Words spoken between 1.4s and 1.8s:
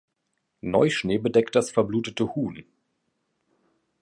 das